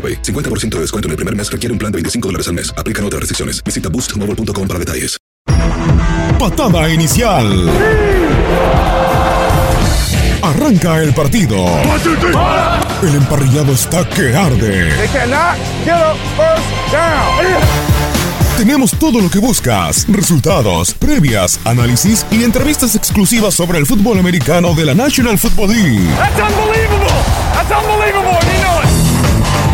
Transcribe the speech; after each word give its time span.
AroPay. 0.00 0.22
50% 0.22 0.76
de 0.76 0.80
descuento 0.80 1.08
en 1.08 1.10
el 1.10 1.16
primer 1.16 1.36
mes 1.36 1.52
requiere 1.52 1.72
un 1.72 1.78
plan 1.78 1.92
de 1.92 1.96
25 1.96 2.28
dólares 2.28 2.48
al 2.48 2.54
mes. 2.54 2.72
Aplican 2.78 3.04
otras 3.04 3.20
restricciones. 3.20 3.62
Visita 3.62 3.90
boostmobile.com 3.90 4.66
para 4.66 4.78
detalles. 4.78 5.18
Patada 6.38 6.88
inicial. 6.88 7.68
Arranca 10.42 11.02
el 11.02 11.12
partido. 11.12 11.66
El 13.02 13.14
emparrillado 13.14 13.72
está 13.72 14.08
que 14.08 14.34
arde. 14.34 14.90
Tenemos 18.56 18.92
todo 18.92 19.20
lo 19.20 19.30
que 19.30 19.38
buscas, 19.38 20.06
resultados, 20.08 20.94
previas, 20.94 21.60
análisis 21.64 22.26
y 22.30 22.44
entrevistas 22.44 22.94
exclusivas 22.94 23.54
sobre 23.54 23.78
el 23.78 23.86
fútbol 23.86 24.18
americano 24.18 24.74
de 24.74 24.84
la 24.86 24.94
National 24.94 25.38
Football 25.38 25.70
League. 25.70 26.08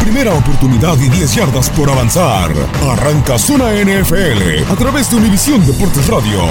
Primera 0.06 0.34
oportunidad 0.34 0.96
y 1.00 1.08
10 1.08 1.34
yardas 1.34 1.68
por 1.68 1.90
avanzar. 1.90 2.52
Arranca 2.88 3.40
Zona 3.40 3.72
NFL 3.72 4.70
a 4.70 4.76
través 4.76 5.10
de 5.10 5.16
Univisión 5.16 5.66
Deportes 5.66 6.06
Radio. 6.06 6.42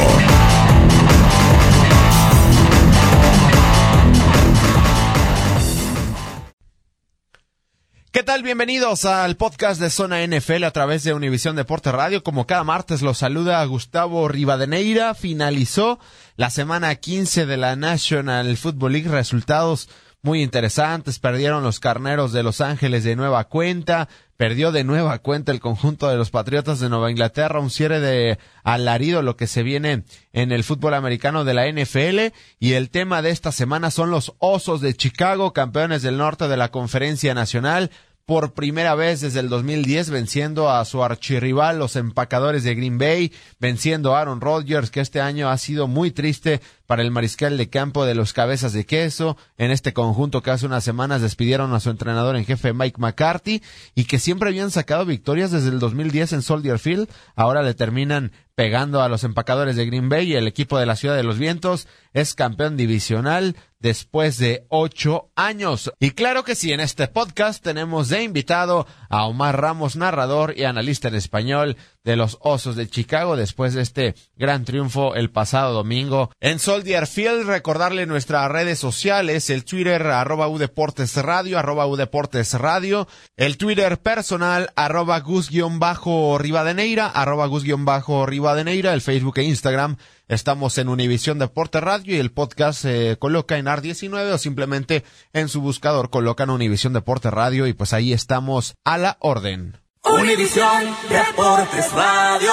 ¿Qué 8.12 8.24
tal? 8.24 8.44
Bienvenidos 8.44 9.06
al 9.06 9.38
podcast 9.38 9.80
de 9.80 9.90
Zona 9.90 10.28
NFL 10.28 10.66
a 10.66 10.72
través 10.72 11.06
de 11.06 11.14
Univisión 11.14 11.56
Deporte 11.56 11.94
Radio. 11.94 12.24
Como 12.24 12.46
cada 12.46 12.66
martes 12.66 13.02
los 13.02 13.20
saluda 13.20 13.64
Gustavo 13.64 14.28
Rivadeneira. 14.28 15.16
Finalizó 15.16 15.98
la 16.36 16.50
semana 16.50 16.94
15 16.96 17.46
de 17.46 17.56
la 17.56 17.78
National 17.78 18.58
Football 18.58 18.92
League. 18.92 19.10
Resultados 19.10 19.88
muy 20.25 20.41
interesantes. 20.41 21.19
Perdieron 21.19 21.63
los 21.63 21.80
carneros 21.80 22.34
de 22.34 22.44
Los 22.44 22.59
Ángeles 22.59 23.03
de 23.03 23.16
nueva 23.16 23.46
cuenta. 23.46 24.09
Perdió 24.36 24.74
de 24.74 24.84
nueva 24.84 25.19
cuenta 25.19 25.53
el 25.53 25.62
conjunto 25.62 26.09
de 26.09 26.18
los 26.18 26.31
Patriotas 26.31 26.81
de 26.81 26.90
Nueva 26.90 27.12
Inglaterra. 27.12 27.62
Un 27.62 27.69
cierre 27.69 28.02
de 28.02 28.38
alarido 28.64 29.22
lo 29.22 29.38
que 29.38 29.47
se 29.47 29.64
viene 29.64 30.03
en 30.34 30.52
el 30.52 30.66
fútbol 30.66 30.96
americano 30.96 31.46
de 31.46 31.53
la 31.53 31.72
NFL. 31.72 32.35
Y 32.59 32.74
el 32.74 32.90
tema 32.90 33.22
de 33.22 33.30
esta 33.30 33.53
semana 33.53 33.91
son 33.91 34.12
los 34.12 34.34
Osos 34.40 34.81
de 34.81 34.96
Chicago, 34.96 35.53
campeones 35.53 36.02
del 36.02 36.18
norte 36.18 36.50
de 36.50 36.58
la 36.58 36.69
Conferencia 36.69 37.34
Nacional 37.34 37.91
por 38.25 38.53
primera 38.53 38.96
vez 38.96 39.22
desde 39.22 39.40
el 39.40 39.50
2010 39.50 40.09
venciendo 40.09 40.72
a 40.72 40.84
su 40.86 41.03
archirrival 41.03 41.78
los 41.78 41.96
empacadores 41.96 42.63
de 42.63 42.74
Green 42.74 42.97
Bay, 42.97 43.31
venciendo 43.59 44.16
a 44.16 44.22
Aaron 44.22 44.41
Rodgers 44.41 44.90
que 44.90 45.00
este 45.00 45.22
año 45.22 45.50
ha 45.50 45.58
sido 45.59 45.88
muy 45.88 46.09
triste 46.09 46.59
para 46.88 47.03
el 47.03 47.12
mariscal 47.12 47.56
de 47.58 47.69
campo 47.69 48.03
de 48.03 48.16
los 48.16 48.34
cabezas 48.34 48.74
de 48.74 48.85
queso, 48.85 49.38
en 49.59 49.69
este 49.69 49.94
conjunto 49.94 50.41
que 50.41 50.50
hace 50.50 50.66
unas 50.66 50.84
semanas 50.84 51.22
despidieron 51.22 51.72
a 51.74 51.80
su 51.80 51.91
entrenador 51.91 52.35
en 52.35 52.46
jefe 52.46 52.74
Mike 52.74 53.00
McCarthy 53.00 53.62
y 53.94 54.06
que 54.06 54.18
siempre 54.18 54.50
habían 54.50 54.72
sacado 54.72 55.06
victorias 55.06 55.52
desde 55.52 55.69
el 55.69 55.80
2010 55.80 56.34
en 56.34 56.41
Soldier 56.41 56.80
Field, 56.80 57.08
ahora 57.35 57.62
le 57.62 57.75
terminan 57.75 58.31
pegando 58.56 59.02
a 59.02 59.10
los 59.10 59.24
empacadores 59.24 59.76
de 59.76 59.86
Green 59.86 60.10
Bay 60.10 60.32
y 60.32 60.36
el 60.36 60.48
equipo 60.48 60.80
de 60.80 60.86
la 60.86 60.96
Ciudad 60.96 61.16
de 61.16 61.24
los 61.24 61.38
Vientos 61.38 61.88
es 62.14 62.34
campeón 62.34 62.78
divisional 62.78 63.56
después 63.80 64.38
de 64.38 64.66
ocho 64.70 65.30
años. 65.36 65.92
Y 66.00 66.12
claro 66.12 66.44
que 66.44 66.56
sí, 66.56 66.72
en 66.72 66.80
este 66.80 67.08
podcast 67.08 67.64
tenemos 67.64 68.10
de 68.10 68.24
invitado 68.24 68.88
a 69.10 69.28
Omar 69.28 69.62
Ramos, 69.62 69.96
narrador 69.96 70.56
y 70.58 70.64
analista 70.64 71.10
en 71.10 71.16
español 71.16 71.78
de 72.04 72.16
los 72.16 72.38
Osos 72.42 72.76
de 72.76 72.88
Chicago 72.88 73.36
después 73.36 73.74
de 73.74 73.82
este 73.82 74.16
gran 74.38 74.64
triunfo 74.64 75.14
el 75.16 75.30
pasado 75.30 75.74
domingo 75.74 76.32
en 76.40 76.60
Soldier 76.60 77.06
Field. 77.06 77.46
Recordarle 77.46 78.06
nuestras 78.06 78.50
redes 78.50 78.80
sociales, 78.80 79.50
el 79.50 79.66
Twitter 79.66 80.02
arroba 80.08 80.48
Udeportes 80.48 81.16
Radio, 81.18 81.60
arroba 81.60 81.86
Udeportes 81.86 82.54
Radio, 82.54 83.08
el 83.36 83.58
Twitter 83.58 84.00
personal 84.00 84.72
arroba 84.76 85.20
Gus-Rivadeneira, 85.20 87.08
arroba 87.08 87.46
Gus-Rivadeneira, 87.48 88.45
el 88.54 89.02
Facebook 89.02 89.40
e 89.40 89.44
Instagram. 89.44 89.98
Estamos 90.28 90.78
en 90.78 90.88
Univisión 90.88 91.40
Deporte 91.40 91.82
Radio 91.82 92.16
y 92.16 92.20
el 92.20 92.32
podcast 92.32 92.80
se 92.80 93.18
coloca 93.18 93.58
en 93.58 93.66
AR19 93.66 94.34
o 94.34 94.38
simplemente 94.38 95.04
en 95.34 95.50
su 95.50 95.62
buscador 95.62 96.10
colocan 96.10 96.52
Univisión 96.52 96.94
Deporte 96.94 97.32
Radio 97.32 97.66
y 97.66 97.74
pues 97.74 97.94
ahí 97.94 98.14
estamos 98.14 98.76
a 98.86 98.98
la 98.98 99.18
orden. 99.20 99.78
Univisión 100.04 100.96
Deportes 101.10 101.92
Radio. 101.92 102.52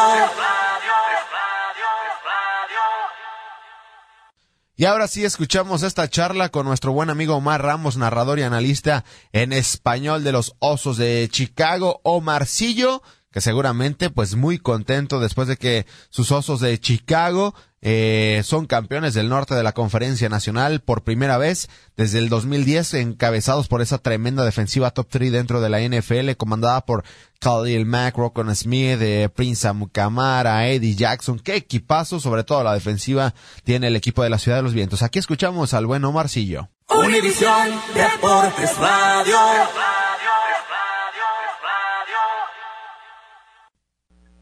Y 4.75 4.87
ahora 4.87 5.07
sí 5.07 5.25
escuchamos 5.25 5.83
esta 5.83 6.09
charla 6.09 6.49
con 6.49 6.67
nuestro 6.67 6.93
buen 6.93 7.11
amigo 7.11 7.37
Omar 7.37 7.63
Ramos, 7.63 7.99
narrador 7.99 8.39
y 8.39 8.43
analista 8.43 9.05
en 9.33 9.53
español 9.53 10.25
de 10.25 10.33
los 10.33 10.57
Osos 10.59 10.97
de 10.97 11.29
Chicago, 11.31 12.01
Omarcillo, 12.03 13.03
que 13.33 13.41
seguramente 13.41 14.11
pues 14.11 14.37
muy 14.37 14.59
contento 14.59 15.21
después 15.21 15.49
de 15.49 15.57
que 15.57 15.87
sus 16.11 16.31
Osos 16.31 16.61
de 16.61 16.79
Chicago 16.79 17.55
eh, 17.85 18.43
son 18.45 18.67
campeones 18.67 19.13
del 19.15 19.29
norte 19.29 19.57
de 19.57 19.65
la 19.65 19.73
conferencia 19.73 20.29
nacional 20.29 20.81
por 20.81 21.03
primera 21.03 21.37
vez 21.37 21.69
desde 21.97 22.21
el 22.21 22.29
2010, 22.29 22.95
encabezados 22.95 23.67
por 23.67 23.83
esa 23.83 23.99
tremenda 23.99 24.45
defensiva 24.45 24.93
top 24.93 25.09
3 25.11 25.33
dentro 25.33 25.61
de 25.61 25.69
la 25.69 25.81
NFL, 25.81 26.31
comandada 26.37 26.87
por 26.87 27.03
Khalil 27.41 27.85
Mack, 27.85 28.17
Rocco 28.17 28.45
Smith, 28.55 28.99
eh, 29.01 29.29
Prince 29.35 29.67
Amukamara, 29.67 30.69
Eddie 30.69 30.95
Jackson. 30.95 31.41
Qué 31.41 31.57
equipazo, 31.57 32.21
sobre 32.21 32.45
todo 32.45 32.63
la 32.63 32.75
defensiva, 32.75 33.35
tiene 33.65 33.89
el 33.89 33.97
equipo 33.97 34.23
de 34.23 34.31
la 34.31 34.39
Ciudad 34.39 34.59
de 34.59 34.63
los 34.63 34.75
Vientos. 34.75 35.03
Aquí 35.03 35.19
escuchamos 35.19 35.75
al 35.75 35.87
buen 35.87 36.05
Omarcillo. 36.05 36.69
Univisión 36.89 37.69
Deportes 37.95 38.79
Radio. 38.79 40.02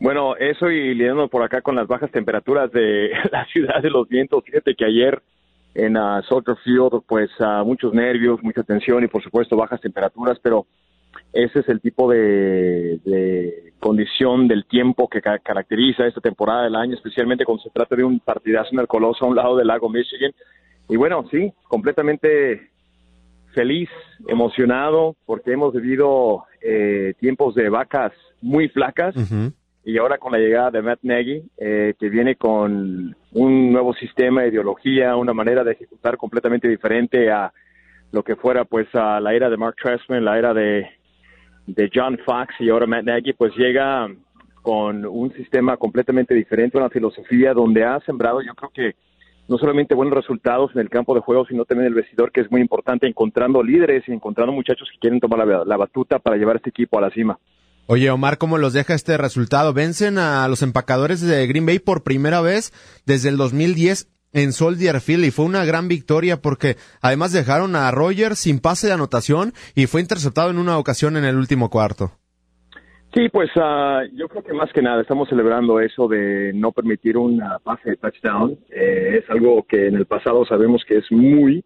Bueno, 0.00 0.34
eso 0.36 0.70
y 0.70 0.94
lidiando 0.94 1.28
por 1.28 1.42
acá 1.42 1.60
con 1.60 1.76
las 1.76 1.86
bajas 1.86 2.10
temperaturas 2.10 2.72
de 2.72 3.10
la 3.30 3.44
ciudad 3.46 3.82
de 3.82 3.90
los 3.90 4.08
vientos. 4.08 4.42
Fíjate 4.44 4.74
que 4.74 4.86
ayer 4.86 5.20
en 5.74 5.96
uh, 5.96 6.22
Soldier 6.22 6.56
Field, 6.64 7.02
pues 7.06 7.30
uh, 7.38 7.64
muchos 7.66 7.92
nervios, 7.92 8.42
mucha 8.42 8.62
tensión 8.62 9.04
y 9.04 9.08
por 9.08 9.22
supuesto 9.22 9.56
bajas 9.56 9.80
temperaturas, 9.80 10.38
pero 10.42 10.66
ese 11.34 11.60
es 11.60 11.68
el 11.68 11.80
tipo 11.80 12.10
de, 12.10 12.98
de 13.04 13.72
condición 13.78 14.48
del 14.48 14.64
tiempo 14.64 15.06
que 15.06 15.20
ca 15.20 15.38
caracteriza 15.38 16.06
esta 16.06 16.20
temporada 16.20 16.64
del 16.64 16.76
año, 16.76 16.94
especialmente 16.94 17.44
cuando 17.44 17.62
se 17.62 17.70
trata 17.70 17.94
de 17.94 18.02
un 18.02 18.20
partidazo 18.20 18.70
en 18.72 18.80
a 18.80 19.26
un 19.26 19.36
lado 19.36 19.56
del 19.56 19.66
lago 19.66 19.90
Michigan. 19.90 20.32
Y 20.88 20.96
bueno, 20.96 21.24
sí, 21.30 21.52
completamente 21.68 22.70
feliz, 23.54 23.88
emocionado, 24.26 25.14
porque 25.26 25.52
hemos 25.52 25.74
vivido 25.74 26.44
eh, 26.62 27.14
tiempos 27.20 27.54
de 27.54 27.68
vacas 27.68 28.12
muy 28.40 28.68
flacas. 28.68 29.14
Y 29.84 29.96
ahora 29.96 30.18
con 30.18 30.32
la 30.32 30.38
llegada 30.38 30.70
de 30.70 30.82
Matt 30.82 31.00
Nagy, 31.02 31.42
eh, 31.56 31.94
que 31.98 32.08
viene 32.10 32.36
con 32.36 33.16
un 33.32 33.72
nuevo 33.72 33.94
sistema, 33.94 34.46
ideología, 34.46 35.16
una 35.16 35.32
manera 35.32 35.64
de 35.64 35.72
ejecutar 35.72 36.16
completamente 36.18 36.68
diferente 36.68 37.30
a 37.30 37.52
lo 38.12 38.22
que 38.22 38.36
fuera 38.36 38.64
pues 38.64 38.88
a 38.94 39.20
la 39.20 39.32
era 39.32 39.48
de 39.48 39.56
Mark 39.56 39.76
Trestman, 39.80 40.24
la 40.24 40.38
era 40.38 40.52
de, 40.52 40.86
John 41.94 42.18
Fox 42.24 42.54
y 42.58 42.68
ahora 42.68 42.86
Matt 42.86 43.04
Nagy, 43.04 43.32
pues 43.32 43.54
llega 43.56 44.08
con 44.60 45.06
un 45.06 45.32
sistema 45.32 45.76
completamente 45.76 46.34
diferente, 46.34 46.76
una 46.76 46.90
filosofía 46.90 47.54
donde 47.54 47.84
ha 47.84 48.00
sembrado, 48.00 48.42
yo 48.42 48.54
creo 48.54 48.70
que 48.74 48.96
no 49.48 49.56
solamente 49.56 49.94
buenos 49.94 50.14
resultados 50.14 50.72
en 50.74 50.80
el 50.80 50.90
campo 50.90 51.14
de 51.14 51.20
juego, 51.20 51.46
sino 51.46 51.64
también 51.64 51.86
el 51.86 51.94
vestidor, 51.94 52.32
que 52.32 52.42
es 52.42 52.50
muy 52.50 52.60
importante, 52.60 53.06
encontrando 53.06 53.62
líderes 53.62 54.06
y 54.06 54.12
encontrando 54.12 54.52
muchachos 54.52 54.88
que 54.92 54.98
quieren 54.98 55.20
tomar 55.20 55.46
la 55.46 55.76
batuta 55.76 56.18
para 56.18 56.36
llevar 56.36 56.56
este 56.56 56.70
equipo 56.70 56.98
a 56.98 57.02
la 57.02 57.10
cima. 57.10 57.38
Oye, 57.92 58.08
Omar, 58.08 58.38
¿cómo 58.38 58.56
los 58.56 58.72
deja 58.72 58.94
este 58.94 59.16
resultado? 59.16 59.74
Vencen 59.74 60.16
a 60.16 60.46
los 60.46 60.62
empacadores 60.62 61.26
de 61.26 61.44
Green 61.48 61.66
Bay 61.66 61.80
por 61.80 62.04
primera 62.04 62.40
vez 62.40 62.70
desde 63.04 63.30
el 63.30 63.36
2010 63.36 64.08
en 64.32 64.52
Soldier 64.52 65.00
Field 65.00 65.24
y 65.24 65.32
fue 65.32 65.44
una 65.44 65.64
gran 65.64 65.88
victoria 65.88 66.36
porque 66.40 66.76
además 67.02 67.32
dejaron 67.32 67.74
a 67.74 67.90
Rogers 67.90 68.38
sin 68.38 68.60
pase 68.60 68.86
de 68.86 68.92
anotación 68.92 69.54
y 69.74 69.86
fue 69.86 70.02
interceptado 70.02 70.50
en 70.50 70.58
una 70.58 70.78
ocasión 70.78 71.16
en 71.16 71.24
el 71.24 71.34
último 71.34 71.68
cuarto. 71.68 72.12
Sí, 73.12 73.28
pues 73.28 73.50
uh, 73.56 74.06
yo 74.16 74.28
creo 74.28 74.44
que 74.44 74.52
más 74.52 74.72
que 74.72 74.82
nada 74.82 75.02
estamos 75.02 75.28
celebrando 75.28 75.80
eso 75.80 76.06
de 76.06 76.52
no 76.54 76.70
permitir 76.70 77.16
un 77.16 77.42
pase 77.64 77.90
de 77.90 77.96
touchdown. 77.96 78.56
Eh, 78.70 79.18
es 79.20 79.28
algo 79.30 79.64
que 79.68 79.88
en 79.88 79.96
el 79.96 80.06
pasado 80.06 80.46
sabemos 80.46 80.84
que 80.86 80.98
es 80.98 81.10
muy 81.10 81.64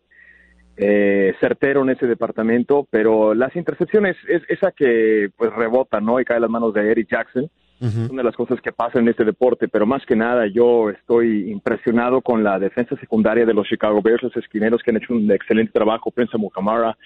eh, 0.77 1.35
certero 1.41 1.83
en 1.83 1.91
ese 1.91 2.07
departamento, 2.07 2.87
pero 2.91 3.35
las 3.35 3.55
intercepciones 3.55 4.17
es 4.29 4.43
esa 4.49 4.73
que 4.73 5.29
pues 5.37 5.53
rebota, 5.53 6.01
¿no? 6.01 6.21
Y 6.21 6.25
cae 6.25 6.37
en 6.37 6.43
las 6.43 6.51
manos 6.51 6.75
de 6.75 6.91
Eric 6.91 7.09
Jackson. 7.11 7.49
Uh 7.81 7.87
-huh. 7.87 8.11
Una 8.11 8.23
de 8.23 8.27
las 8.27 8.37
cosas 8.37 8.61
que 8.61 8.73
pasa 8.73 8.99
en 8.99 9.09
este 9.09 9.25
deporte, 9.25 9.69
pero 9.69 9.85
más 9.85 10.05
que 10.07 10.17
nada 10.17 10.47
yo 10.47 10.91
estoy 10.91 11.51
impresionado 11.51 12.21
con 12.23 12.43
la 12.43 12.59
defensa 12.59 12.97
secundaria 12.97 13.45
de 13.45 13.53
los 13.53 13.67
Chicago 13.67 14.01
Bears, 14.01 14.23
los 14.23 14.37
esquineros 14.37 14.83
que 14.83 14.91
han 14.91 14.97
hecho 14.99 15.13
un 15.13 15.31
excelente 15.31 15.73
trabajo, 15.73 16.11
Prince 16.11 16.39
Mukamara, 16.39 16.97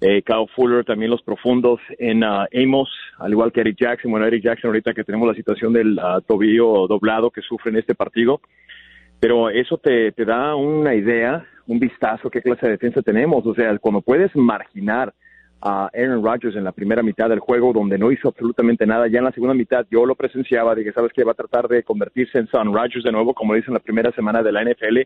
eh, 0.00 0.22
Kyle 0.22 0.48
Fuller, 0.54 0.84
también 0.84 1.10
los 1.10 1.22
profundos 1.22 1.78
en 1.98 2.24
uh, 2.24 2.46
Amos, 2.54 2.90
al 3.18 3.32
igual 3.32 3.52
que 3.52 3.60
Eric 3.60 3.76
Jackson. 3.78 4.10
Bueno, 4.10 4.26
Eric 4.26 4.42
Jackson 4.42 4.68
ahorita 4.68 4.94
que 4.94 5.04
tenemos 5.04 5.28
la 5.28 5.34
situación 5.34 5.72
del 5.72 5.98
uh, 5.98 6.20
tobillo 6.22 6.86
doblado 6.88 7.30
que 7.30 7.42
sufre 7.42 7.70
en 7.70 7.76
este 7.76 7.94
partido, 7.94 8.40
pero 9.20 9.50
eso 9.50 9.76
te, 9.76 10.12
te 10.12 10.24
da 10.24 10.54
una 10.56 10.94
idea, 10.94 11.46
un 11.66 11.78
vistazo 11.78 12.30
qué 12.30 12.40
clase 12.40 12.66
de 12.66 12.72
defensa 12.72 13.02
tenemos. 13.02 13.46
O 13.46 13.54
sea, 13.54 13.78
cuando 13.78 14.00
puedes 14.00 14.34
marginar 14.34 15.12
a 15.62 15.90
Aaron 15.92 16.24
Rodgers 16.24 16.56
en 16.56 16.64
la 16.64 16.72
primera 16.72 17.02
mitad 17.02 17.28
del 17.28 17.38
juego, 17.38 17.72
donde 17.72 17.98
no 17.98 18.10
hizo 18.10 18.28
absolutamente 18.28 18.86
nada, 18.86 19.08
ya 19.08 19.18
en 19.18 19.26
la 19.26 19.32
segunda 19.32 19.54
mitad 19.54 19.86
yo 19.90 20.06
lo 20.06 20.14
presenciaba, 20.14 20.74
de 20.74 20.84
que 20.84 20.92
sabes 20.92 21.12
que 21.12 21.22
va 21.22 21.32
a 21.32 21.34
tratar 21.34 21.68
de 21.68 21.82
convertirse 21.82 22.38
en 22.38 22.48
Son 22.48 22.72
Rodgers 22.72 23.04
de 23.04 23.12
nuevo, 23.12 23.34
como 23.34 23.54
dice 23.54 23.66
en 23.68 23.74
la 23.74 23.80
primera 23.80 24.10
semana 24.12 24.42
de 24.42 24.52
la 24.52 24.64
NFL, 24.64 25.00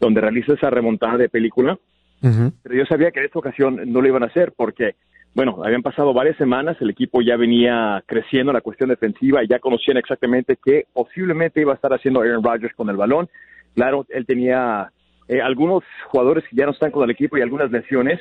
donde 0.00 0.20
realiza 0.20 0.54
esa 0.54 0.70
remontada 0.70 1.18
de 1.18 1.28
película. 1.28 1.78
Uh 2.22 2.26
-huh. 2.26 2.52
Pero 2.62 2.74
yo 2.74 2.86
sabía 2.86 3.10
que 3.10 3.20
en 3.20 3.26
esta 3.26 3.38
ocasión 3.38 3.80
no 3.92 4.00
lo 4.00 4.08
iban 4.08 4.22
a 4.22 4.26
hacer 4.26 4.52
porque, 4.56 4.94
bueno, 5.34 5.62
habían 5.64 5.82
pasado 5.82 6.12
varias 6.12 6.36
semanas, 6.36 6.76
el 6.80 6.90
equipo 6.90 7.22
ya 7.22 7.36
venía 7.36 8.02
creciendo 8.06 8.50
en 8.50 8.54
la 8.54 8.60
cuestión 8.60 8.90
defensiva 8.90 9.42
y 9.42 9.48
ya 9.48 9.60
conocían 9.60 9.96
exactamente 9.96 10.58
qué 10.62 10.86
posiblemente 10.92 11.60
iba 11.60 11.72
a 11.72 11.76
estar 11.76 11.92
haciendo 11.92 12.20
Aaron 12.20 12.44
Rodgers 12.44 12.74
con 12.74 12.90
el 12.90 12.96
balón. 12.96 13.28
Claro, 13.74 14.04
él 14.10 14.26
tenía 14.26 14.92
eh, 15.28 15.40
algunos 15.40 15.84
jugadores 16.08 16.44
que 16.48 16.56
ya 16.56 16.66
no 16.66 16.72
están 16.72 16.90
con 16.90 17.04
el 17.04 17.10
equipo 17.10 17.38
y 17.38 17.40
algunas 17.40 17.70
lesiones, 17.70 18.20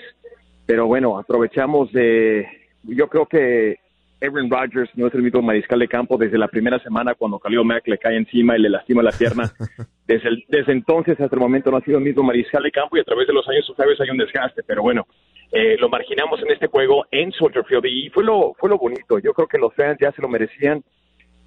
pero 0.65 0.87
bueno, 0.87 1.19
aprovechamos 1.19 1.91
de, 1.91 2.47
yo 2.83 3.09
creo 3.09 3.25
que 3.25 3.79
Aaron 4.21 4.49
Rodgers 4.49 4.89
no 4.95 5.07
es 5.07 5.13
el 5.15 5.23
mismo 5.23 5.41
mariscal 5.41 5.79
de 5.79 5.87
campo 5.87 6.17
desde 6.17 6.37
la 6.37 6.47
primera 6.47 6.79
semana 6.79 7.15
cuando 7.15 7.39
Khalil 7.39 7.65
Mack 7.65 7.87
le 7.87 7.97
cae 7.97 8.17
encima 8.17 8.55
y 8.55 8.61
le 8.61 8.69
lastima 8.69 9.01
la 9.01 9.11
pierna. 9.11 9.51
Desde, 10.07 10.27
el, 10.27 10.43
desde 10.49 10.73
entonces 10.73 11.17
hasta 11.21 11.35
el 11.37 11.39
momento 11.39 11.71
no 11.71 11.77
ha 11.77 11.81
sido 11.81 11.97
el 11.97 12.03
mismo 12.03 12.21
mariscal 12.21 12.61
de 12.63 12.71
campo 12.71 12.97
y 12.97 12.99
a 12.99 13.03
través 13.05 13.27
de 13.27 13.33
los 13.33 13.47
años, 13.47 13.71
sabes, 13.77 13.97
hay 14.01 14.09
un 14.09 14.17
desgaste, 14.17 14.61
pero 14.61 14.81
bueno, 14.81 15.07
eh, 15.53 15.77
lo 15.79 15.87
marginamos 15.87 16.41
en 16.41 16.51
este 16.51 16.67
juego 16.67 17.05
en 17.11 17.31
Soldier 17.31 17.63
Field 17.63 17.85
y 17.85 18.09
fue 18.09 18.25
lo, 18.25 18.53
fue 18.59 18.69
lo 18.69 18.77
bonito. 18.77 19.19
Yo 19.19 19.31
creo 19.33 19.47
que 19.47 19.57
los 19.57 19.73
fans 19.73 19.97
ya 20.01 20.11
se 20.11 20.21
lo 20.21 20.27
merecían. 20.27 20.83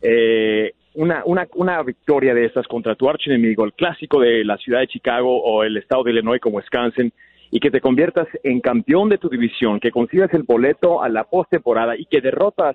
Eh, 0.00 0.72
una, 0.94 1.22
una, 1.26 1.46
una 1.56 1.82
victoria 1.82 2.32
de 2.32 2.46
estas 2.46 2.66
contra 2.66 2.94
tu 2.94 3.08
archienemigo, 3.08 3.64
el 3.64 3.74
clásico 3.74 4.20
de 4.20 4.44
la 4.44 4.56
ciudad 4.56 4.80
de 4.80 4.86
Chicago 4.86 5.42
o 5.42 5.62
el 5.62 5.76
estado 5.76 6.04
de 6.04 6.12
Illinois 6.12 6.40
como 6.40 6.56
Wisconsin, 6.56 7.12
y 7.54 7.60
que 7.60 7.70
te 7.70 7.80
conviertas 7.80 8.26
en 8.42 8.60
campeón 8.60 9.08
de 9.08 9.16
tu 9.16 9.28
división, 9.28 9.78
que 9.78 9.92
consigas 9.92 10.28
el 10.34 10.42
boleto 10.42 11.04
a 11.04 11.08
la 11.08 11.22
postemporada 11.22 11.96
y 11.96 12.04
que 12.06 12.20
derrotas 12.20 12.74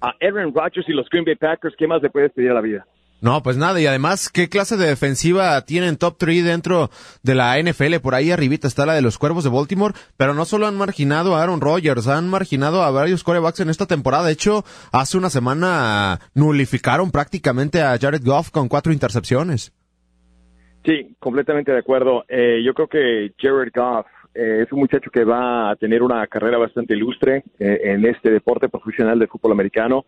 a 0.00 0.14
Aaron 0.22 0.54
Rodgers 0.54 0.88
y 0.88 0.92
los 0.92 1.06
Green 1.10 1.26
Bay 1.26 1.36
Packers, 1.36 1.74
¿qué 1.76 1.86
más 1.86 2.00
le 2.00 2.08
puedes 2.08 2.32
pedir 2.32 2.50
a 2.50 2.54
la 2.54 2.62
vida? 2.62 2.86
No, 3.20 3.42
pues 3.42 3.58
nada, 3.58 3.78
y 3.78 3.84
además, 3.84 4.30
¿qué 4.30 4.48
clase 4.48 4.78
de 4.78 4.86
defensiva 4.86 5.60
tienen 5.66 5.98
top 5.98 6.16
3 6.16 6.42
dentro 6.42 6.90
de 7.22 7.34
la 7.34 7.60
NFL? 7.60 7.96
Por 7.96 8.14
ahí 8.14 8.30
arribita 8.30 8.66
está 8.66 8.86
la 8.86 8.94
de 8.94 9.02
los 9.02 9.18
Cuervos 9.18 9.44
de 9.44 9.50
Baltimore, 9.50 9.92
pero 10.16 10.32
no 10.32 10.46
solo 10.46 10.66
han 10.66 10.78
marginado 10.78 11.36
a 11.36 11.42
Aaron 11.42 11.60
Rodgers, 11.60 12.08
han 12.08 12.30
marginado 12.30 12.82
a 12.82 12.90
varios 12.90 13.22
corebacks 13.22 13.60
en 13.60 13.68
esta 13.68 13.84
temporada. 13.84 14.24
De 14.24 14.32
hecho, 14.32 14.64
hace 14.92 15.18
una 15.18 15.28
semana 15.28 16.20
nulificaron 16.32 17.10
prácticamente 17.10 17.82
a 17.82 17.98
Jared 17.98 18.24
Goff 18.24 18.48
con 18.48 18.68
cuatro 18.68 18.94
intercepciones. 18.94 19.74
Sí, 20.84 21.14
completamente 21.18 21.72
de 21.72 21.78
acuerdo. 21.78 22.24
Eh, 22.28 22.62
yo 22.64 22.72
creo 22.74 22.88
que 22.88 23.32
Jared 23.38 23.72
Goff 23.74 24.06
eh, 24.34 24.62
es 24.64 24.72
un 24.72 24.80
muchacho 24.80 25.10
que 25.10 25.24
va 25.24 25.70
a 25.70 25.76
tener 25.76 26.02
una 26.02 26.26
carrera 26.26 26.56
bastante 26.56 26.94
ilustre 26.94 27.44
eh, 27.58 27.80
en 27.84 28.06
este 28.06 28.30
deporte 28.30 28.68
profesional 28.68 29.18
de 29.18 29.26
fútbol 29.26 29.52
americano. 29.52 30.06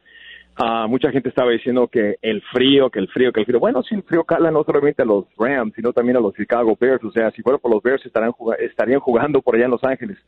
Uh, 0.58 0.86
mucha 0.86 1.10
gente 1.10 1.30
estaba 1.30 1.50
diciendo 1.50 1.88
que 1.88 2.16
el 2.20 2.42
frío, 2.52 2.90
que 2.90 2.98
el 2.98 3.08
frío, 3.08 3.32
que 3.32 3.40
el 3.40 3.46
frío. 3.46 3.58
Bueno, 3.58 3.82
sí, 3.82 3.94
el 3.94 4.02
frío 4.02 4.24
cala 4.24 4.50
no 4.50 4.62
solamente 4.64 5.00
a 5.00 5.06
los 5.06 5.24
Rams, 5.38 5.72
sino 5.74 5.94
también 5.94 6.18
a 6.18 6.20
los 6.20 6.34
Chicago 6.34 6.76
Bears. 6.78 7.02
O 7.04 7.10
sea, 7.10 7.30
si 7.30 7.40
fuera 7.40 7.58
por 7.58 7.70
los 7.70 7.82
Bears 7.82 8.04
estarán 8.04 8.32
estarían 8.58 9.00
jugando 9.00 9.40
por 9.40 9.54
allá 9.54 9.64
en 9.64 9.70
Los 9.70 9.84
Ángeles. 9.84 10.18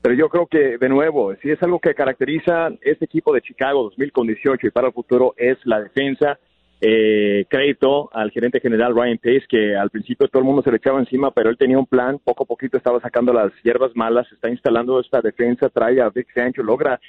Pero 0.00 0.14
yo 0.14 0.28
creo 0.30 0.46
que, 0.46 0.78
de 0.78 0.88
nuevo, 0.88 1.34
si 1.42 1.50
es 1.50 1.62
algo 1.62 1.80
que 1.80 1.94
caracteriza 1.94 2.70
este 2.80 3.04
equipo 3.04 3.34
de 3.34 3.42
Chicago 3.42 3.90
2018 3.96 4.66
y 4.66 4.70
para 4.70 4.88
el 4.88 4.92
futuro 4.94 5.34
es 5.36 5.58
la 5.64 5.80
defensa. 5.80 6.38
Eh, 6.80 7.44
crédito 7.48 8.08
al 8.12 8.30
gerente 8.30 8.60
general 8.60 8.94
Ryan 8.94 9.18
Pace, 9.18 9.46
que 9.48 9.76
al 9.76 9.90
principio 9.90 10.28
todo 10.28 10.40
el 10.40 10.46
mundo 10.46 10.62
se 10.62 10.70
le 10.70 10.76
echaba 10.76 11.00
encima, 11.00 11.32
pero 11.32 11.50
él 11.50 11.58
tenía 11.58 11.76
un 11.76 11.86
plan, 11.86 12.20
poco 12.22 12.44
a 12.44 12.46
poquito 12.46 12.76
estaba 12.76 13.00
sacando 13.00 13.32
las 13.32 13.52
hierbas 13.64 13.96
malas, 13.96 14.30
está 14.30 14.48
instalando 14.48 15.00
esta 15.00 15.20
defensa, 15.20 15.68
trae 15.70 16.00
a 16.00 16.08
Vic 16.08 16.28
Sancho, 16.32 16.62
logra 16.62 17.00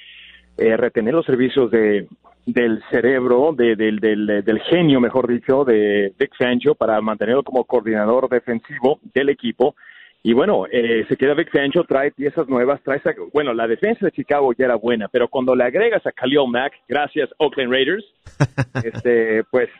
eh, 0.56 0.76
retener 0.76 1.14
los 1.14 1.24
servicios 1.24 1.70
de, 1.70 2.08
del 2.46 2.82
cerebro, 2.90 3.54
de, 3.56 3.76
del, 3.76 4.00
del, 4.00 4.42
del, 4.44 4.60
genio, 4.62 5.00
mejor 5.00 5.28
dicho, 5.28 5.64
de 5.64 6.12
Vic 6.18 6.32
Fangio 6.36 6.74
para 6.74 7.00
mantenerlo 7.00 7.44
como 7.44 7.64
coordinador 7.64 8.28
defensivo 8.28 8.98
del 9.14 9.28
equipo. 9.28 9.76
Y 10.22 10.34
bueno, 10.34 10.66
eh, 10.70 11.06
se 11.08 11.16
queda 11.16 11.32
Vic 11.32 11.50
Fangio, 11.50 11.84
trae 11.84 12.10
piezas 12.10 12.46
nuevas, 12.46 12.82
trae, 12.82 13.00
bueno, 13.32 13.54
la 13.54 13.66
defensa 13.66 14.04
de 14.04 14.12
Chicago 14.12 14.52
ya 14.52 14.66
era 14.66 14.74
buena, 14.74 15.08
pero 15.08 15.28
cuando 15.28 15.54
le 15.54 15.64
agregas 15.64 16.06
a 16.06 16.12
Khalil 16.12 16.46
Mack, 16.46 16.74
gracias 16.86 17.30
Oakland 17.38 17.72
Raiders, 17.72 18.04
este, 18.84 19.44
pues, 19.44 19.70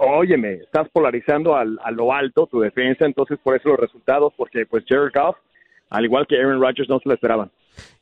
óyeme, 0.00 0.54
estás 0.54 0.88
polarizando 0.90 1.56
al, 1.56 1.76
a 1.82 1.90
lo 1.90 2.12
alto 2.12 2.46
tu 2.46 2.60
defensa, 2.60 3.04
entonces 3.04 3.38
por 3.42 3.56
eso 3.56 3.70
los 3.70 3.80
resultados, 3.80 4.32
porque 4.36 4.64
pues 4.64 4.84
Jared 4.88 5.10
Goff, 5.12 5.36
al 5.90 6.04
igual 6.04 6.24
que 6.28 6.36
Aaron 6.36 6.60
Rodgers, 6.60 6.88
no 6.88 7.00
se 7.00 7.08
lo 7.08 7.14
esperaban. 7.16 7.50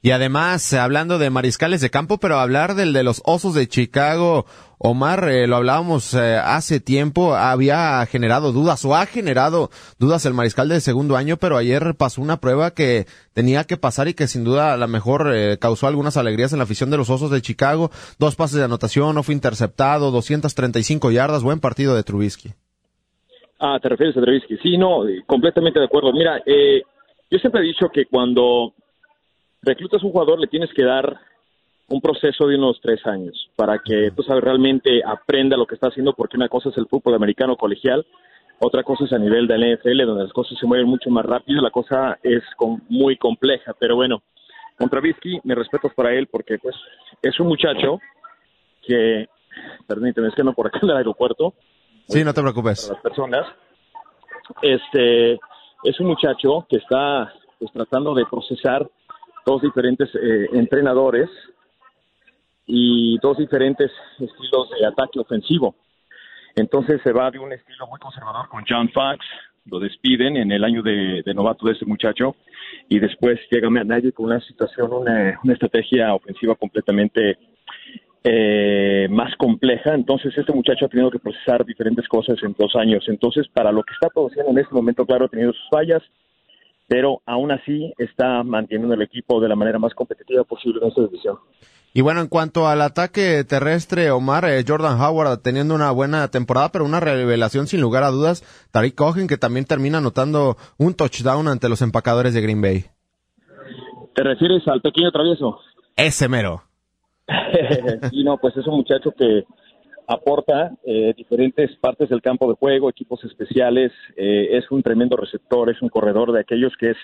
Y 0.00 0.12
además, 0.12 0.72
hablando 0.74 1.18
de 1.18 1.28
mariscales 1.28 1.80
de 1.80 1.90
campo, 1.90 2.18
pero 2.18 2.38
hablar 2.38 2.76
del 2.76 2.92
de 2.92 3.02
los 3.02 3.20
Osos 3.24 3.54
de 3.54 3.66
Chicago, 3.66 4.46
Omar, 4.78 5.28
eh, 5.28 5.48
lo 5.48 5.56
hablábamos 5.56 6.14
eh, 6.14 6.36
hace 6.36 6.78
tiempo, 6.78 7.34
había 7.34 8.06
generado 8.06 8.52
dudas 8.52 8.84
o 8.84 8.94
ha 8.94 9.06
generado 9.06 9.70
dudas 9.98 10.24
el 10.24 10.34
mariscal 10.34 10.68
del 10.68 10.82
segundo 10.82 11.16
año, 11.16 11.36
pero 11.36 11.56
ayer 11.56 11.96
pasó 11.98 12.22
una 12.22 12.36
prueba 12.36 12.70
que 12.70 13.06
tenía 13.32 13.64
que 13.64 13.76
pasar 13.76 14.06
y 14.06 14.14
que 14.14 14.28
sin 14.28 14.44
duda 14.44 14.72
a 14.72 14.76
lo 14.76 14.86
mejor 14.86 15.32
eh, 15.34 15.58
causó 15.58 15.88
algunas 15.88 16.16
alegrías 16.16 16.52
en 16.52 16.58
la 16.58 16.64
afición 16.64 16.90
de 16.90 16.96
los 16.96 17.10
Osos 17.10 17.32
de 17.32 17.42
Chicago. 17.42 17.90
Dos 18.20 18.36
pases 18.36 18.58
de 18.58 18.64
anotación, 18.64 19.16
no 19.16 19.24
fue 19.24 19.34
interceptado, 19.34 20.12
235 20.12 21.10
yardas, 21.10 21.42
buen 21.42 21.58
partido 21.58 21.96
de 21.96 22.04
Trubisky. 22.04 22.50
Ah, 23.58 23.80
te 23.82 23.88
refieres 23.88 24.16
a 24.16 24.20
Trubisky. 24.20 24.58
Sí, 24.58 24.78
no, 24.78 25.00
completamente 25.26 25.80
de 25.80 25.86
acuerdo. 25.86 26.12
Mira, 26.12 26.40
yo 26.46 27.38
siempre 27.40 27.62
he 27.62 27.64
dicho 27.64 27.88
que 27.92 28.06
cuando 28.06 28.74
reclutas 29.68 30.02
un 30.02 30.12
jugador 30.12 30.40
le 30.40 30.46
tienes 30.46 30.72
que 30.74 30.84
dar 30.84 31.18
un 31.88 32.00
proceso 32.00 32.46
de 32.46 32.56
unos 32.56 32.80
tres 32.82 33.06
años 33.06 33.50
para 33.56 33.78
que 33.78 34.10
tú 34.14 34.22
sabes 34.22 34.44
realmente 34.44 35.02
aprenda 35.04 35.56
lo 35.56 35.66
que 35.66 35.74
está 35.74 35.88
haciendo 35.88 36.12
porque 36.12 36.36
una 36.36 36.48
cosa 36.48 36.68
es 36.70 36.76
el 36.76 36.86
fútbol 36.86 37.14
americano 37.14 37.56
colegial 37.56 38.04
otra 38.60 38.82
cosa 38.82 39.04
es 39.04 39.12
a 39.12 39.18
nivel 39.18 39.46
de 39.46 39.56
la 39.56 39.76
NFL 39.76 40.04
donde 40.04 40.24
las 40.24 40.32
cosas 40.32 40.58
se 40.58 40.66
mueven 40.66 40.88
mucho 40.88 41.10
más 41.10 41.24
rápido 41.24 41.62
la 41.62 41.70
cosa 41.70 42.18
es 42.22 42.42
muy 42.88 43.16
compleja. 43.16 43.72
Pero 43.78 43.96
bueno 43.96 44.22
contra 44.76 45.00
Trubisky 45.00 45.40
mis 45.44 45.56
respetos 45.56 45.92
para 45.94 46.12
él 46.12 46.26
porque 46.26 46.58
pues 46.58 46.74
es 47.22 47.38
un 47.40 47.48
muchacho 47.48 48.00
que 48.82 49.28
permíteme 49.86 50.28
es 50.28 50.34
que 50.34 50.42
no 50.42 50.54
por 50.54 50.66
acá 50.66 50.80
en 50.82 50.90
el 50.90 50.96
aeropuerto. 50.96 51.54
Sí 52.08 52.24
no 52.24 52.32
te 52.32 52.42
preocupes. 52.42 52.88
Las 52.88 53.00
personas. 53.00 53.46
Este 54.62 55.34
es 55.84 56.00
un 56.00 56.06
muchacho 56.06 56.66
que 56.68 56.76
está 56.76 57.32
pues, 57.58 57.70
tratando 57.72 58.14
de 58.14 58.24
procesar 58.26 58.88
dos 59.46 59.62
diferentes 59.62 60.08
eh, 60.14 60.48
entrenadores 60.52 61.28
y 62.66 63.18
dos 63.22 63.38
diferentes 63.38 63.90
estilos 64.18 64.70
de 64.78 64.86
ataque 64.86 65.18
ofensivo. 65.18 65.74
Entonces 66.54 67.00
se 67.02 67.12
va 67.12 67.30
de 67.30 67.38
un 67.38 67.52
estilo 67.52 67.86
muy 67.86 67.98
conservador 67.98 68.48
con 68.48 68.64
John 68.68 68.90
Fox, 68.90 69.24
lo 69.70 69.78
despiden 69.78 70.36
en 70.36 70.50
el 70.50 70.64
año 70.64 70.82
de, 70.82 71.22
novato 71.34 71.66
de 71.66 71.72
ese 71.72 71.84
muchacho 71.84 72.36
y 72.88 72.98
después 72.98 73.38
llega 73.50 73.68
Nagy 73.68 74.12
con 74.12 74.26
una 74.26 74.40
situación, 74.40 74.92
una, 74.92 75.38
estrategia 75.52 76.14
ofensiva 76.14 76.54
completamente 76.54 77.38
eh, 78.24 79.06
más 79.10 79.34
compleja. 79.36 79.94
Entonces 79.94 80.36
este 80.36 80.52
muchacho 80.52 80.86
ha 80.86 80.88
tenido 80.88 81.10
que 81.10 81.18
procesar 81.18 81.64
diferentes 81.64 82.08
cosas 82.08 82.36
en 82.42 82.54
dos 82.58 82.74
años. 82.76 83.04
Entonces 83.08 83.46
para 83.48 83.72
lo 83.72 83.82
que 83.82 83.94
está 83.94 84.08
produciendo 84.08 84.50
en 84.50 84.58
este 84.58 84.74
momento, 84.74 85.06
claro, 85.06 85.26
ha 85.26 85.28
tenido 85.28 85.52
sus 85.52 85.68
fallas, 85.70 86.02
pero 86.88 87.20
aún 87.26 87.52
así 87.52 87.92
está 87.98 88.42
manteniendo 88.42 88.94
el 88.94 89.02
equipo 89.02 89.40
de 89.40 89.48
la 89.48 89.54
manera 89.54 89.78
más 89.78 89.94
competitiva 89.94 90.42
posible 90.44 90.80
en 90.82 90.88
esta 90.88 91.02
división. 91.02 91.36
Y 91.94 92.00
bueno, 92.00 92.20
en 92.20 92.28
cuanto 92.28 92.66
al 92.68 92.82
ataque 92.82 93.44
terrestre, 93.44 94.10
Omar, 94.10 94.44
eh, 94.44 94.64
Jordan 94.66 95.00
Howard 95.00 95.38
teniendo 95.38 95.74
una 95.74 95.90
buena 95.90 96.28
temporada, 96.28 96.70
pero 96.70 96.84
una 96.84 97.00
revelación 97.00 97.66
sin 97.66 97.80
lugar 97.80 98.04
a 98.04 98.10
dudas, 98.10 98.42
Tariq 98.72 98.94
Cohen, 98.94 99.26
que 99.26 99.36
también 99.36 99.64
termina 99.64 99.98
anotando 99.98 100.56
un 100.78 100.94
touchdown 100.94 101.48
ante 101.48 101.68
los 101.68 101.82
empacadores 101.82 102.34
de 102.34 102.40
Green 102.40 102.60
Bay. 102.60 102.84
¿Te 104.14 104.22
refieres 104.22 104.66
al 104.68 104.80
pequeño 104.80 105.10
travieso? 105.10 105.60
Ese 105.96 106.28
mero. 106.28 106.62
sí, 108.10 108.24
no, 108.24 108.38
pues 108.38 108.56
es 108.56 108.66
un 108.66 108.76
muchacho 108.76 109.12
que 109.16 109.44
aporta 110.08 110.72
eh, 110.84 111.12
diferentes 111.16 111.76
partes 111.76 112.08
del 112.08 112.22
campo 112.22 112.48
de 112.48 112.56
juego, 112.56 112.88
equipos 112.88 113.22
especiales, 113.24 113.92
eh, 114.16 114.48
es 114.52 114.70
un 114.70 114.82
tremendo 114.82 115.16
receptor, 115.16 115.70
es 115.70 115.80
un 115.82 115.90
corredor 115.90 116.32
de 116.32 116.40
aquellos 116.40 116.72
que 116.78 116.90
es 116.90 116.96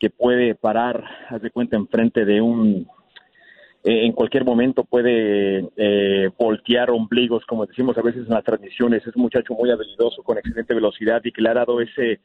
que 0.00 0.10
puede 0.10 0.56
parar, 0.56 1.04
haz 1.28 1.40
de 1.40 1.50
cuenta, 1.50 1.76
enfrente 1.76 2.24
de 2.24 2.40
un 2.40 2.88
eh, 3.84 4.06
en 4.06 4.12
cualquier 4.12 4.46
momento 4.46 4.82
puede 4.84 5.68
eh, 5.76 6.30
voltear 6.38 6.90
ombligos, 6.90 7.44
como 7.44 7.66
decimos 7.66 7.96
a 7.98 8.02
veces 8.02 8.26
en 8.26 8.32
las 8.32 8.42
transmisiones. 8.42 9.06
Es 9.06 9.14
un 9.14 9.22
muchacho 9.22 9.52
muy 9.52 9.70
habilidoso, 9.70 10.22
con 10.22 10.38
excelente 10.38 10.72
velocidad 10.72 11.20
y 11.22 11.30
que 11.30 11.42
le 11.42 11.50
ha 11.50 11.54
dado 11.54 11.82
ese 11.82 12.20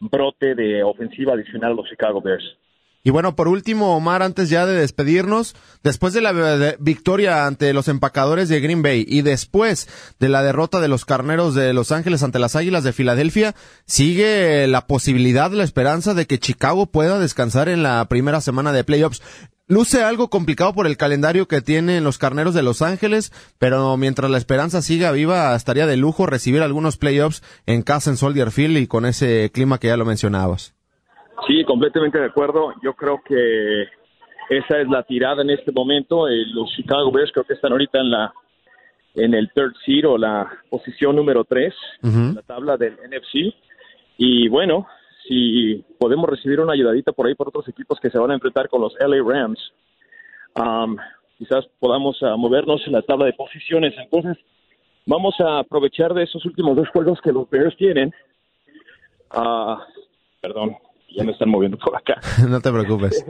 brote 0.00 0.56
de 0.56 0.82
ofensiva 0.82 1.34
adicional 1.34 1.72
a 1.72 1.74
los 1.76 1.88
Chicago 1.88 2.20
Bears. 2.20 2.58
Y 3.06 3.10
bueno, 3.10 3.36
por 3.36 3.48
último, 3.48 3.94
Omar, 3.94 4.22
antes 4.22 4.48
ya 4.48 4.64
de 4.64 4.80
despedirnos, 4.80 5.54
después 5.82 6.14
de 6.14 6.22
la 6.22 6.74
victoria 6.78 7.46
ante 7.46 7.74
los 7.74 7.88
empacadores 7.88 8.48
de 8.48 8.60
Green 8.60 8.80
Bay 8.80 9.04
y 9.06 9.20
después 9.20 9.88
de 10.18 10.30
la 10.30 10.42
derrota 10.42 10.80
de 10.80 10.88
los 10.88 11.04
carneros 11.04 11.54
de 11.54 11.74
Los 11.74 11.92
Ángeles 11.92 12.22
ante 12.22 12.38
las 12.38 12.56
Águilas 12.56 12.82
de 12.82 12.94
Filadelfia, 12.94 13.54
sigue 13.84 14.66
la 14.68 14.86
posibilidad, 14.86 15.52
la 15.52 15.64
esperanza 15.64 16.14
de 16.14 16.26
que 16.26 16.38
Chicago 16.38 16.86
pueda 16.86 17.18
descansar 17.18 17.68
en 17.68 17.82
la 17.82 18.06
primera 18.08 18.40
semana 18.40 18.72
de 18.72 18.84
playoffs. 18.84 19.20
Luce 19.66 20.02
algo 20.02 20.30
complicado 20.30 20.72
por 20.72 20.86
el 20.86 20.96
calendario 20.96 21.46
que 21.46 21.60
tienen 21.60 22.04
los 22.04 22.16
carneros 22.16 22.54
de 22.54 22.62
Los 22.62 22.80
Ángeles, 22.80 23.32
pero 23.58 23.98
mientras 23.98 24.30
la 24.30 24.38
esperanza 24.38 24.80
siga 24.80 25.12
viva, 25.12 25.54
estaría 25.54 25.86
de 25.86 25.98
lujo 25.98 26.24
recibir 26.24 26.62
algunos 26.62 26.96
playoffs 26.96 27.42
en 27.66 27.82
casa 27.82 28.08
en 28.08 28.16
Soldier 28.16 28.50
Field 28.50 28.78
y 28.78 28.86
con 28.86 29.04
ese 29.04 29.50
clima 29.52 29.78
que 29.78 29.88
ya 29.88 29.98
lo 29.98 30.06
mencionabas. 30.06 30.73
Sí, 31.46 31.64
completamente 31.64 32.18
de 32.18 32.26
acuerdo. 32.26 32.72
Yo 32.82 32.94
creo 32.94 33.20
que 33.24 33.82
esa 34.48 34.80
es 34.80 34.88
la 34.88 35.02
tirada 35.02 35.42
en 35.42 35.50
este 35.50 35.72
momento. 35.72 36.28
Eh, 36.28 36.44
los 36.52 36.70
Chicago 36.70 37.10
Bears 37.10 37.32
creo 37.32 37.44
que 37.44 37.54
están 37.54 37.72
ahorita 37.72 37.98
en 37.98 38.10
la 38.10 38.32
en 39.14 39.32
el 39.32 39.50
third 39.52 39.74
seed 39.84 40.08
o 40.08 40.18
la 40.18 40.50
posición 40.68 41.14
número 41.14 41.44
3 41.44 41.72
en 42.02 42.34
la 42.34 42.42
tabla 42.42 42.76
del 42.76 42.94
NFC. 42.94 43.54
Y 44.16 44.48
bueno, 44.48 44.88
si 45.26 45.84
podemos 45.98 46.28
recibir 46.28 46.60
una 46.60 46.72
ayudadita 46.72 47.12
por 47.12 47.26
ahí 47.26 47.34
por 47.34 47.48
otros 47.48 47.68
equipos 47.68 47.98
que 48.00 48.10
se 48.10 48.18
van 48.18 48.32
a 48.32 48.34
enfrentar 48.34 48.68
con 48.68 48.80
los 48.80 48.94
LA 48.98 49.22
Rams, 49.24 49.72
um, 50.56 50.96
quizás 51.38 51.64
podamos 51.78 52.20
uh, 52.22 52.36
movernos 52.36 52.82
en 52.86 52.92
la 52.92 53.02
tabla 53.02 53.26
de 53.26 53.32
posiciones. 53.34 53.94
Entonces, 53.96 54.36
vamos 55.06 55.34
a 55.38 55.60
aprovechar 55.60 56.12
de 56.12 56.24
esos 56.24 56.44
últimos 56.44 56.76
dos 56.76 56.88
juegos 56.88 57.20
que 57.20 57.32
los 57.32 57.48
Bears 57.48 57.76
tienen. 57.76 58.12
Uh, 59.32 59.76
perdón, 60.40 60.76
ya 61.16 61.24
me 61.24 61.32
están 61.32 61.50
moviendo 61.50 61.78
por 61.78 61.96
acá. 61.96 62.20
no 62.48 62.60
te 62.60 62.70
preocupes. 62.70 63.24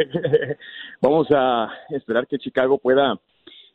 vamos 1.01 1.29
a 1.31 1.69
esperar 1.91 2.27
que 2.27 2.39
Chicago 2.39 2.79
pueda 2.79 3.19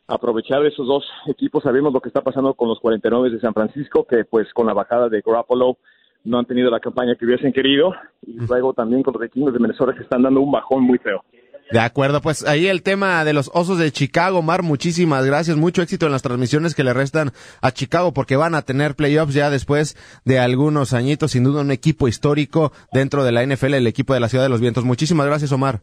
aprovechar 0.06 0.64
esos 0.66 0.86
dos 0.86 1.04
equipos. 1.26 1.62
Sabemos 1.62 1.92
lo 1.92 2.00
que 2.00 2.08
está 2.08 2.22
pasando 2.22 2.54
con 2.54 2.68
los 2.68 2.80
49 2.80 3.30
de 3.30 3.40
San 3.40 3.54
Francisco, 3.54 4.04
que 4.04 4.24
pues 4.24 4.52
con 4.52 4.66
la 4.66 4.74
bajada 4.74 5.08
de 5.08 5.22
Garoppolo 5.24 5.78
no 6.24 6.38
han 6.38 6.46
tenido 6.46 6.70
la 6.70 6.80
campaña 6.80 7.14
que 7.14 7.24
hubiesen 7.24 7.52
querido. 7.52 7.94
Y 8.26 8.38
luego 8.46 8.74
también 8.74 9.02
con 9.02 9.14
los 9.14 9.22
vikingos 9.22 9.52
de 9.52 9.60
Minnesota 9.60 9.94
que 9.94 10.02
están 10.02 10.22
dando 10.22 10.40
un 10.40 10.50
bajón 10.50 10.82
muy 10.82 10.98
feo. 10.98 11.22
De 11.70 11.78
acuerdo, 11.78 12.20
pues 12.20 12.46
ahí 12.46 12.66
el 12.66 12.82
tema 12.82 13.24
de 13.24 13.32
los 13.32 13.50
Osos 13.54 13.78
de 13.78 13.90
Chicago, 13.92 14.42
Mar, 14.42 14.62
muchísimas 14.62 15.24
gracias, 15.26 15.56
mucho 15.56 15.82
éxito 15.82 16.06
en 16.06 16.12
las 16.12 16.22
transmisiones 16.22 16.74
que 16.74 16.84
le 16.84 16.92
restan 16.92 17.30
a 17.62 17.70
Chicago 17.70 18.12
porque 18.12 18.36
van 18.36 18.54
a 18.54 18.62
tener 18.62 18.96
playoffs 18.96 19.34
ya 19.34 19.50
después 19.50 19.94
de 20.24 20.38
algunos 20.38 20.92
añitos, 20.94 21.30
sin 21.30 21.44
duda 21.44 21.60
un 21.60 21.70
equipo 21.70 22.08
histórico 22.08 22.72
dentro 22.92 23.24
de 23.24 23.32
la 23.32 23.44
NFL, 23.44 23.74
el 23.74 23.86
equipo 23.86 24.14
de 24.14 24.20
la 24.20 24.28
Ciudad 24.28 24.44
de 24.44 24.50
los 24.50 24.60
Vientos. 24.60 24.84
Muchísimas 24.84 25.26
gracias, 25.26 25.52
Omar. 25.52 25.80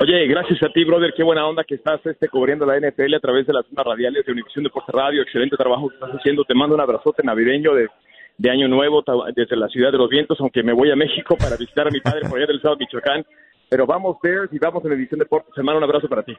Oye, 0.00 0.26
gracias 0.26 0.62
a 0.62 0.68
ti, 0.72 0.84
brother, 0.84 1.14
qué 1.16 1.22
buena 1.22 1.46
onda 1.46 1.62
que 1.64 1.76
estás 1.76 2.04
este, 2.04 2.28
cubriendo 2.28 2.66
la 2.66 2.78
NFL 2.78 3.14
a 3.14 3.20
través 3.20 3.46
de 3.46 3.52
las 3.52 3.64
ondas 3.68 3.86
radiales 3.86 4.26
de 4.26 4.32
Univisión 4.32 4.64
Deporte 4.64 4.92
Radio, 4.92 5.22
excelente 5.22 5.56
trabajo 5.56 5.88
que 5.88 5.94
estás 5.94 6.10
haciendo, 6.10 6.44
te 6.44 6.54
mando 6.54 6.74
un 6.74 6.80
abrazote 6.80 7.22
navideño 7.22 7.74
de 7.74 7.88
de 8.36 8.50
Año 8.50 8.68
Nuevo 8.68 9.04
desde 9.34 9.56
la 9.56 9.68
Ciudad 9.68 9.92
de 9.92 9.98
los 9.98 10.10
Vientos, 10.10 10.38
aunque 10.40 10.62
me 10.62 10.72
voy 10.72 10.90
a 10.90 10.96
México 10.96 11.36
para 11.36 11.56
visitar 11.56 11.86
a 11.86 11.90
mi 11.90 12.00
padre 12.00 12.22
por 12.28 12.38
allá 12.38 12.46
del 12.46 12.56
estado 12.56 12.76
de 12.76 12.84
Michoacán. 12.84 13.24
Pero 13.68 13.86
vamos 13.86 14.16
Bears 14.22 14.52
y 14.52 14.58
vamos 14.58 14.84
en 14.84 14.90
la 14.90 14.96
edición 14.96 15.18
Deportes. 15.18 15.52
Hermano, 15.56 15.78
un 15.78 15.84
abrazo 15.84 16.08
para 16.08 16.22
ti. 16.22 16.36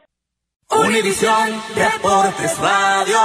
Univisión 0.69 1.61
Deportes 1.75 2.59
Radio. 2.59 3.17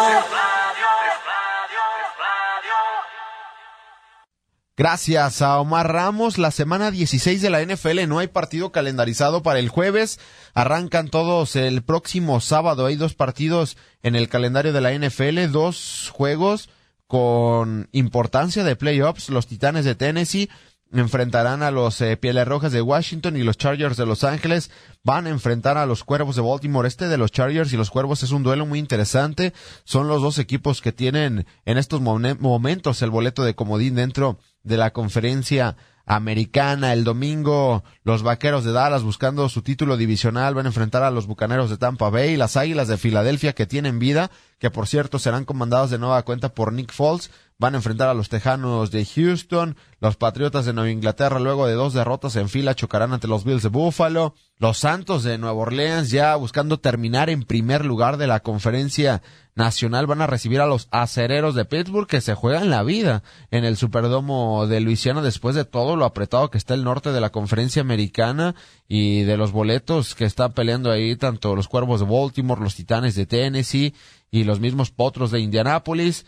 Gracias 4.77 5.43
a 5.43 5.61
Omar 5.61 5.93
Ramos. 5.93 6.39
La 6.39 6.51
semana 6.51 6.91
16 6.91 7.43
de 7.43 7.51
la 7.51 7.63
NFL 7.63 8.09
no 8.09 8.19
hay 8.19 8.29
partido 8.29 8.73
calendarizado 8.73 9.43
para 9.43 9.59
el 9.59 9.69
jueves. 9.69 10.19
Arrancan 10.55 11.09
todos 11.09 11.55
el 11.55 11.83
próximo 11.83 12.41
sábado. 12.41 12.87
Hay 12.87 12.97
dos 12.97 13.13
partidos 13.15 13.77
en 14.03 14.17
el 14.17 14.31
calendario 14.31 14.73
de 14.73 14.81
la 14.81 14.95
NFL, 14.95 15.53
dos 15.53 16.11
juegos 16.15 16.71
con 17.07 17.89
importancia 17.93 18.65
de 18.65 18.77
playoffs, 18.77 19.31
los 19.31 19.49
Titanes 19.49 19.85
de 19.85 19.97
Tennessee 19.97 20.49
enfrentarán 20.93 21.63
a 21.63 21.71
los 21.71 22.01
eh, 22.01 22.17
Pieles 22.17 22.47
Rojas 22.47 22.73
de 22.73 22.83
Washington 22.83 23.37
y 23.37 23.43
los 23.43 23.57
Chargers 23.57 23.97
de 23.97 24.07
Los 24.07 24.25
Ángeles 24.25 24.71
van 25.05 25.27
a 25.27 25.31
enfrentar 25.31 25.79
a 25.79 25.87
los 25.87 26.05
Cuervos 26.05 26.37
de 26.37 26.43
Baltimore. 26.43 26.89
Este 26.89 27.09
de 27.09 27.19
los 27.19 27.33
Chargers 27.33 27.73
y 27.73 27.77
los 27.77 27.91
Cuervos 27.91 28.23
es 28.23 28.33
un 28.33 28.43
duelo 28.43 28.67
muy 28.67 28.79
interesante. 28.79 29.53
Son 29.85 30.09
los 30.09 30.23
dos 30.23 30.39
equipos 30.39 30.81
que 30.81 30.93
tienen 30.93 31.47
en 31.65 31.79
estos 31.79 32.01
momentos 32.01 33.03
el 33.03 33.11
boleto 33.11 33.45
de 33.45 33.55
comodín 33.55 33.95
dentro 33.95 34.39
de 34.63 34.77
la 34.77 34.93
conferencia 34.93 35.77
americana. 36.07 36.93
El 36.93 37.05
domingo, 37.05 37.85
los 38.03 38.23
Vaqueros 38.23 38.65
de 38.65 38.73
Dallas 38.73 39.03
buscando 39.03 39.49
su 39.49 39.63
título 39.63 39.97
divisional 39.97 40.55
van 40.55 40.67
a 40.67 40.71
enfrentar 40.71 41.03
a 41.05 41.11
los 41.11 41.27
Bucaneros 41.27 41.71
de 41.71 41.79
Tampa 41.79 42.11
Bay, 42.11 42.37
las 42.37 42.57
Águilas 42.57 42.89
de 42.89 42.99
Filadelfia 42.99 43.53
que 43.53 43.67
tienen 43.67 43.99
vida, 43.99 44.31
que 44.61 44.71
por 44.71 44.87
cierto 44.87 45.19
serán 45.19 45.45
comandados 45.45 45.91
de 45.91 45.99
nueva 45.99 46.23
cuenta 46.23 46.51
por 46.51 46.73
Nick 46.73 46.93
Foles, 46.93 47.31
van 47.59 47.75
a 47.75 47.79
enfrentar 47.79 48.09
a 48.09 48.15
los 48.15 48.29
Tejanos 48.29 48.91
de 48.91 49.05
Houston, 49.05 49.77
los 50.01 50.17
Patriotas 50.17 50.65
de 50.65 50.73
Nueva 50.73 50.91
Inglaterra 50.91 51.41
luego 51.41 51.67
de 51.67 51.75
dos 51.75 51.93
derrotas 51.93 52.37
en 52.37 52.49
fila 52.49 52.75
chocarán 52.75 53.13
ante 53.13 53.27
los 53.27 53.45
Bills 53.45 53.63
de 53.63 53.69
Buffalo, 53.69 54.35
los 54.59 54.79
Santos 54.79 55.25
de 55.25 55.39
Nueva 55.39 55.61
Orleans 55.61 56.11
ya 56.11 56.37
buscando 56.37 56.79
terminar 56.79 57.31
en 57.31 57.43
primer 57.43 57.85
lugar 57.85 58.19
de 58.19 58.27
la 58.27 58.41
conferencia 58.41 59.23
nacional 59.55 60.07
van 60.07 60.23
a 60.23 60.27
recibir 60.27 60.61
a 60.61 60.67
los 60.67 60.89
acereros 60.91 61.55
de 61.55 61.65
Pittsburgh 61.65 62.07
que 62.07 62.21
se 62.21 62.35
juegan 62.35 62.71
la 62.71 62.83
vida 62.83 63.23
en 63.51 63.65
el 63.65 63.77
Superdomo 63.77 64.67
de 64.67 64.81
Luisiana 64.81 65.23
después 65.23 65.55
de 65.55 65.65
todo 65.65 65.97
lo 65.97 66.05
apretado 66.05 66.51
que 66.51 66.59
está 66.59 66.75
el 66.75 66.85
norte 66.85 67.13
de 67.13 67.21
la 67.21 67.31
conferencia 67.31 67.83
americana 67.83 68.55
y 68.89 69.23
de 69.23 69.37
los 69.37 69.53
boletos 69.53 70.15
que 70.15 70.25
están 70.25 70.53
peleando 70.53 70.91
ahí 70.91 71.17
tanto 71.17 71.57
los 71.57 71.69
Cuervos 71.69 72.01
de 72.01 72.07
Baltimore, 72.07 72.63
los 72.63 72.75
Titanes 72.75 73.15
de 73.15 73.27
Tennessee 73.27 73.95
y 74.31 74.45
los 74.45 74.61
mismos 74.61 74.91
Potros 74.91 75.31
de 75.31 75.41
Indianápolis. 75.41 76.27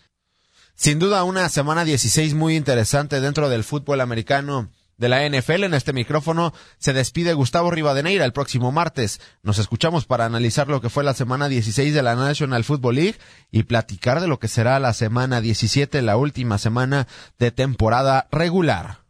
Sin 0.75 0.99
duda 0.99 1.25
una 1.25 1.49
semana 1.49 1.85
16 1.85 2.35
muy 2.35 2.57
interesante 2.57 3.21
dentro 3.21 3.49
del 3.49 3.65
fútbol 3.65 4.01
americano 4.01 4.71
de 4.97 5.09
la 5.09 5.29
NFL. 5.29 5.65
En 5.65 5.75
este 5.75 5.93
micrófono 5.93 6.55
se 6.79 6.93
despide 6.93 7.35
Gustavo 7.35 7.71
Rivadeneira 7.71 8.25
el 8.25 8.33
próximo 8.33 8.73
martes. 8.73 9.21
Nos 9.43 9.59
escuchamos 9.59 10.07
para 10.07 10.25
analizar 10.25 10.69
lo 10.69 10.81
que 10.81 10.91
fue 10.91 11.05
la 11.05 11.15
semana 11.15 11.49
16 11.49 11.93
de 11.93 12.03
la 12.03 12.15
National 12.15 12.65
Football 12.65 12.95
League 12.95 13.19
y 13.51 13.65
platicar 13.65 14.21
de 14.21 14.29
lo 14.29 14.39
que 14.39 14.49
será 14.49 14.79
la 14.79 14.95
semana 14.95 15.41
17, 15.41 16.01
la 16.03 16.17
última 16.17 16.59
semana 16.59 17.07
de 17.39 17.51
temporada 17.51 18.29
regular. 18.31 19.02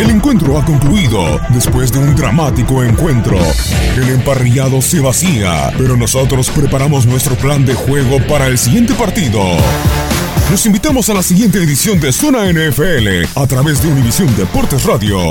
El 0.00 0.10
encuentro 0.10 0.58
ha 0.58 0.64
concluido 0.64 1.40
después 1.50 1.92
de 1.92 1.98
un 2.00 2.16
dramático 2.16 2.82
encuentro. 2.82 3.38
El 3.96 4.08
emparrillado 4.08 4.82
se 4.82 5.00
vacía, 5.00 5.72
pero 5.78 5.96
nosotros 5.96 6.50
preparamos 6.50 7.06
nuestro 7.06 7.36
plan 7.36 7.64
de 7.64 7.74
juego 7.74 8.18
para 8.26 8.48
el 8.48 8.58
siguiente 8.58 8.94
partido. 8.94 9.40
Los 10.50 10.66
invitamos 10.66 11.08
a 11.08 11.14
la 11.14 11.22
siguiente 11.22 11.58
edición 11.58 12.00
de 12.00 12.12
Zona 12.12 12.52
NFL 12.52 13.26
a 13.34 13.46
través 13.46 13.82
de 13.82 13.88
Univisión 13.92 14.34
Deportes 14.36 14.84
Radio. 14.84 15.30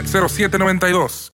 0792 0.07 1.29